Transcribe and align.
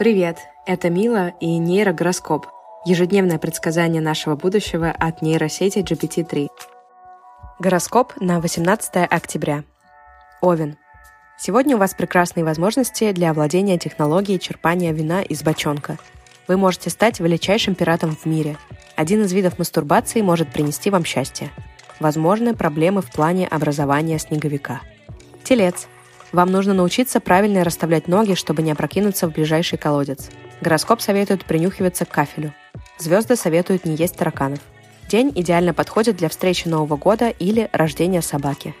Привет, 0.00 0.38
это 0.64 0.88
Мила 0.88 1.34
и 1.40 1.58
нейрогороскоп– 1.58 2.46
ежедневное 2.86 3.38
предсказание 3.38 4.00
нашего 4.00 4.34
будущего 4.34 4.90
от 4.90 5.20
нейросети 5.20 5.80
GPT-3. 5.80 6.48
Гороскоп 7.58 8.14
на 8.18 8.40
18 8.40 8.92
октября. 9.10 9.62
Овен. 10.40 10.78
Сегодня 11.38 11.76
у 11.76 11.78
вас 11.78 11.92
прекрасные 11.92 12.44
возможности 12.44 13.12
для 13.12 13.28
овладения 13.32 13.76
технологией 13.76 14.38
черпания 14.38 14.94
вина 14.94 15.20
из 15.20 15.42
бочонка. 15.42 15.98
Вы 16.48 16.56
можете 16.56 16.88
стать 16.88 17.20
величайшим 17.20 17.74
пиратом 17.74 18.16
в 18.16 18.24
мире. 18.24 18.56
Один 18.96 19.24
из 19.24 19.34
видов 19.34 19.58
мастурбации 19.58 20.22
может 20.22 20.50
принести 20.50 20.88
вам 20.88 21.04
счастье. 21.04 21.50
Возможны 22.00 22.54
проблемы 22.54 23.02
в 23.02 23.12
плане 23.12 23.46
образования 23.46 24.18
снеговика. 24.18 24.80
Телец– 25.44 25.88
вам 26.32 26.50
нужно 26.50 26.74
научиться 26.74 27.20
правильно 27.20 27.64
расставлять 27.64 28.08
ноги, 28.08 28.34
чтобы 28.34 28.62
не 28.62 28.72
опрокинуться 28.72 29.28
в 29.28 29.32
ближайший 29.32 29.78
колодец. 29.78 30.30
Гороскоп 30.60 31.00
советует 31.00 31.44
принюхиваться 31.44 32.04
к 32.04 32.10
кафелю. 32.10 32.54
Звезды 32.98 33.36
советуют 33.36 33.84
не 33.84 33.94
есть 33.94 34.16
тараканов. 34.16 34.60
День 35.08 35.32
идеально 35.34 35.74
подходит 35.74 36.16
для 36.16 36.28
встречи 36.28 36.68
Нового 36.68 36.96
года 36.96 37.30
или 37.30 37.68
рождения 37.72 38.22
собаки. 38.22 38.74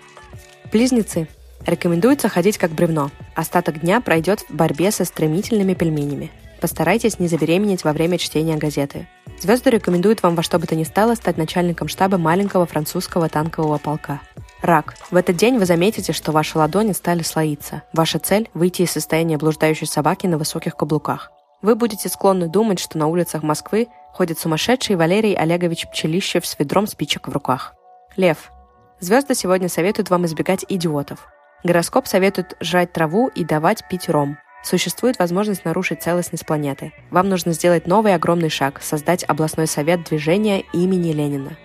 Близнецы. 0.70 1.26
Рекомендуется 1.66 2.28
ходить 2.28 2.56
как 2.56 2.70
бревно. 2.70 3.10
Остаток 3.34 3.80
дня 3.80 4.00
пройдет 4.00 4.40
в 4.48 4.54
борьбе 4.54 4.90
со 4.90 5.04
стремительными 5.04 5.74
пельменями. 5.74 6.30
Постарайтесь 6.60 7.18
не 7.18 7.26
забеременеть 7.26 7.84
во 7.84 7.92
время 7.92 8.18
чтения 8.18 8.56
газеты. 8.56 9.08
Звезды 9.40 9.70
рекомендуют 9.70 10.22
вам 10.22 10.34
во 10.34 10.42
что 10.42 10.58
бы 10.58 10.66
то 10.66 10.76
ни 10.76 10.84
стало 10.84 11.14
стать 11.14 11.38
начальником 11.38 11.88
штаба 11.88 12.18
маленького 12.18 12.66
французского 12.66 13.28
танкового 13.28 13.78
полка. 13.78 14.20
Рак. 14.62 14.94
В 15.10 15.16
этот 15.16 15.36
день 15.36 15.58
вы 15.58 15.64
заметите, 15.64 16.12
что 16.12 16.32
ваши 16.32 16.58
ладони 16.58 16.92
стали 16.92 17.22
слоиться. 17.22 17.82
Ваша 17.92 18.18
цель– 18.18 18.50
выйти 18.54 18.82
из 18.82 18.90
состояния 18.90 19.38
блуждающей 19.38 19.86
собаки 19.86 20.26
на 20.26 20.36
высоких 20.36 20.76
каблуках. 20.76 21.30
Вы 21.62 21.74
будете 21.74 22.08
склонны 22.08 22.46
думать, 22.46 22.78
что 22.78 22.98
на 22.98 23.06
улицах 23.06 23.42
Москвы 23.42 23.88
ходит 24.12 24.38
сумасшедший 24.38 24.96
Валерий 24.96 25.34
Олегович 25.34 25.86
Пчелищев 25.88 26.46
с 26.46 26.58
ведром 26.58 26.86
спичек 26.86 27.28
в 27.28 27.32
руках. 27.32 27.74
Лев. 28.16 28.50
Звезды 28.98 29.34
сегодня 29.34 29.68
советуют 29.68 30.10
вам 30.10 30.26
избегать 30.26 30.64
идиотов. 30.68 31.26
Гороскоп 31.64 32.06
советует 32.06 32.56
жрать 32.60 32.92
траву 32.92 33.28
и 33.28 33.44
давать 33.44 33.86
пить 33.88 34.08
ром. 34.08 34.36
Существует 34.62 35.18
возможность 35.18 35.64
нарушить 35.64 36.02
целостность 36.02 36.44
планеты. 36.44 36.92
Вам 37.10 37.30
нужно 37.30 37.52
сделать 37.52 37.86
новый 37.86 38.14
огромный 38.14 38.50
шаг– 38.50 38.80
создать 38.82 39.24
областной 39.24 39.66
совет 39.66 40.04
движения 40.04 40.60
имени 40.74 41.12
Ленина. 41.12 41.56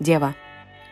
Дева. 0.00 0.34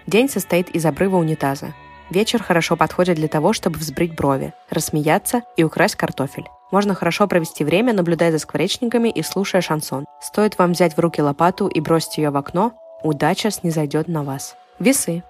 День 0.07 0.29
состоит 0.29 0.71
из 0.71 0.87
обрыва 0.87 1.17
унитаза. 1.17 1.75
Вечер 2.11 2.41
хорошо 2.41 2.77
подходит 2.77 3.17
для 3.17 3.27
того, 3.27 3.53
чтобы 3.53 3.79
взбрить 3.79 4.15
брови, 4.15 4.55
рассмеяться 4.71 5.43
и 5.57 5.65
украсть 5.65 5.97
картофель. 5.97 6.47
Можно 6.71 6.95
хорошо 6.95 7.27
провести 7.27 7.65
время, 7.65 7.93
наблюдая 7.93 8.31
за 8.31 8.39
скворечниками 8.39 9.09
и 9.09 9.23
слушая 9.23 9.61
шансон. 9.61 10.07
Стоит 10.21 10.59
вам 10.59 10.73
взять 10.73 10.97
в 10.97 11.01
руки 11.01 11.21
лопату 11.21 11.67
и 11.67 11.81
бросить 11.81 12.19
ее 12.19 12.31
в 12.31 12.37
окно, 12.37 12.73
удача 13.03 13.51
снизойдет 13.51 14.07
на 14.07 14.23
вас. 14.23 14.57
Весы. 14.79 15.25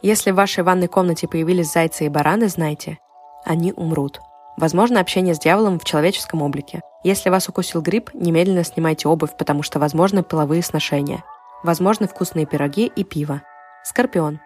Если 0.00 0.30
в 0.30 0.36
вашей 0.36 0.64
ванной 0.64 0.88
комнате 0.88 1.28
появились 1.28 1.70
зайцы 1.70 2.06
и 2.06 2.08
бараны, 2.08 2.48
знайте, 2.48 2.98
они 3.44 3.72
умрут. 3.74 4.20
Возможно 4.56 5.00
общение 5.00 5.34
с 5.34 5.38
дьяволом 5.38 5.78
в 5.78 5.84
человеческом 5.84 6.42
облике. 6.42 6.80
Если 7.04 7.30
вас 7.30 7.48
укусил 7.48 7.82
грипп, 7.82 8.10
немедленно 8.14 8.64
снимайте 8.64 9.08
обувь, 9.08 9.36
потому 9.36 9.62
что 9.62 9.78
возможны 9.78 10.22
половые 10.22 10.62
сношения. 10.62 11.22
Возможны 11.62 12.08
вкусные 12.08 12.46
пироги 12.46 12.86
и 12.86 13.04
пиво. 13.04 13.42
Скорпион. 13.84 14.38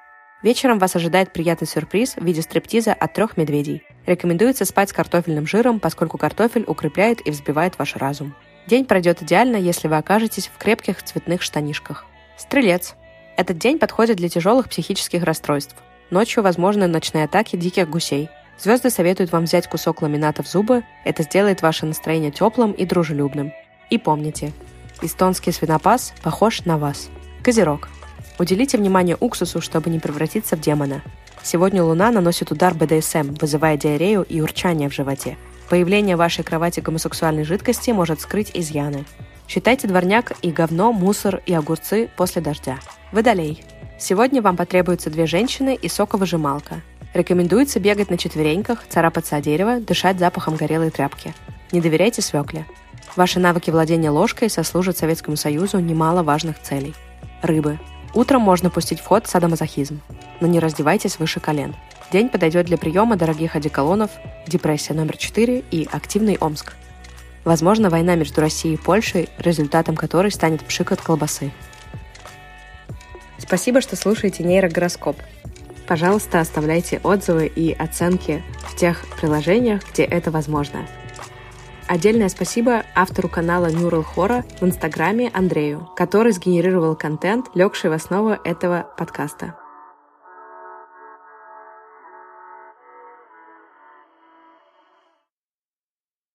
Вечером 0.43 0.79
вас 0.79 0.97
ожидает 0.97 1.33
приятный 1.33 1.67
сюрприз 1.67 2.15
в 2.17 2.25
виде 2.25 2.41
стриптиза 2.41 2.95
от 2.95 3.13
трех 3.13 3.37
медведей. 3.37 3.83
Рекомендуется 4.07 4.65
спать 4.65 4.91
с 4.91 4.93
картофельным 4.93 5.47
жиром, 5.47 5.79
поскольку 5.79 6.17
картофель 6.19 6.65
укрепляет 6.67 7.27
и 7.27 7.31
взбивает 7.31 7.79
ваш 7.79 7.97
разум. 7.97 8.35
День 8.67 8.87
пройдет 8.87 9.23
идеально, 9.23 9.57
если 9.57 9.89
вы 9.89 9.97
окажетесь 9.97 10.47
в 10.47 10.57
крепких 10.59 11.03
цветных 11.03 11.43
штанишках. 11.43 12.07
Стрелец. 12.37 12.95
Этот 13.37 13.59
день 13.59 13.79
подходит 13.79 14.17
для 14.17 14.29
тяжелых 14.29 14.69
психических 14.69 15.23
расстройств. 15.23 15.77
Ночью 16.11 16.43
возможны 16.43 16.87
ночные 16.87 17.25
атаки 17.25 17.57
диких 17.57 17.91
гусей. 17.91 18.31
Звезды 18.59 18.89
советуют 18.89 19.33
вам 19.33 19.45
взять 19.45 19.69
кусок 19.69 20.01
ламината 20.01 20.43
в 20.43 20.49
зубы, 20.49 20.83
это 21.05 21.23
сделает 21.25 21.61
ваше 21.61 21.85
настроение 21.85 22.31
теплым 22.31 22.73
и 22.73 22.87
дружелюбным. 22.87 23.53
И 23.91 23.99
помните, 23.99 24.53
эстонский 25.03 25.53
свинопас 25.53 26.15
похож 26.23 26.65
на 26.65 26.79
вас. 26.79 27.11
Козерог. 27.45 27.89
Уделите 28.39 28.77
внимание 28.77 29.17
уксусу, 29.19 29.61
чтобы 29.61 29.91
не 29.91 29.99
превратиться 29.99 30.57
в 30.57 30.61
демона. 30.61 31.03
Сегодня 31.43 31.83
Луна 31.83 32.11
наносит 32.11 32.51
удар 32.51 32.75
БДСМ, 32.75 33.35
вызывая 33.41 33.77
диарею 33.77 34.23
и 34.23 34.41
урчание 34.41 34.89
в 34.89 34.95
животе. 34.95 35.37
Появление 35.69 36.17
в 36.17 36.19
вашей 36.19 36.45
кровати 36.45 36.81
гомосексуальной 36.81 37.45
жидкости 37.45 37.91
может 37.91 38.21
скрыть 38.21 38.51
изъяны. 38.53 39.05
Считайте 39.49 39.89
дворняк 39.89 40.33
и 40.43 40.51
говно, 40.51 40.93
мусор 40.93 41.41
и 41.47 41.55
огурцы 41.55 42.11
после 42.17 42.43
дождя. 42.43 42.79
Водолей. 43.13 43.65
Сегодня 43.99 44.43
вам 44.43 44.57
потребуются 44.57 45.09
две 45.09 45.27
женщины 45.27 45.75
и 45.81 45.89
соковыжималка. 45.89 46.83
Рекомендуется 47.15 47.81
бегать 47.81 48.11
на 48.11 48.19
четвереньках, 48.19 48.83
царапаться 48.89 49.37
о 49.37 49.41
дерево, 49.41 49.81
дышать 49.81 50.19
запахом 50.19 50.57
горелой 50.57 50.91
тряпки. 50.91 51.33
Не 51.73 51.81
доверяйте 51.81 52.21
свекле. 52.21 52.67
Ваши 53.15 53.41
навыки 53.41 53.71
владения 53.71 54.11
ложкой 54.11 54.51
сослужат 54.51 54.99
Советскому 54.99 55.37
Союзу 55.37 55.79
немало 55.79 56.23
важных 56.23 56.61
целей. 56.61 56.95
Рыбы. 57.41 57.79
Утром 58.17 58.41
можно 58.41 58.71
пустить 58.71 59.01
в 59.01 59.05
ход 59.05 59.27
садомазохизм, 59.27 60.01
но 60.41 60.47
не 60.47 60.59
раздевайтесь 60.59 61.19
выше 61.19 61.39
колен. 61.39 61.77
День 62.11 62.31
подойдет 62.31 62.65
для 62.65 62.79
приема 62.79 63.15
дорогих 63.17 63.57
одеколонов, 63.57 64.11
депрессия 64.47 64.95
номер 64.95 65.19
4 65.19 65.63
и 65.71 65.87
активный 65.93 66.39
Омск. 66.41 66.73
Возможно, 67.45 67.91
война 67.91 68.15
между 68.15 68.41
Россией 68.41 68.77
и 68.77 68.79
Польшей, 68.79 69.29
результатом 69.37 69.97
которой 69.97 70.33
станет 70.33 70.65
пшик 70.65 70.93
от 70.93 71.03
колбасы. 71.03 71.53
Спасибо, 73.37 73.83
что 73.83 73.97
слушаете 73.97 74.45
нейрогороскоп. 74.45 75.19
Пожалуйста, 75.87 76.41
оставляйте 76.41 77.03
отзывы 77.05 77.47
и 77.47 77.75
оценки 77.75 78.43
в 78.67 78.77
тех 78.77 79.05
приложениях, 79.21 79.83
где 79.93 80.05
это 80.05 80.31
возможно. 80.31 80.87
Отдельное 81.89 82.29
спасибо 82.29 82.85
автору 82.97 83.29
канала 83.29 83.67
Neural 83.67 84.05
Horror 84.17 84.45
в 84.61 84.65
Инстаграме 84.65 85.31
Андрею, 85.33 85.89
который 85.95 86.33
сгенерировал 86.33 86.97
контент, 86.97 87.47
легший 87.55 87.91
в 87.91 87.93
основу 87.93 88.31
этого 88.31 88.87
подкаста. 88.99 89.55